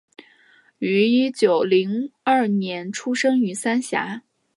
[0.79, 4.23] 於一九零二年出生于三峡